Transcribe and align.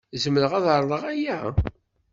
Zemreɣ 0.23 0.51
ad 0.55 0.65
ɛerḍeɣ 0.73 1.01
aya? 1.11 1.37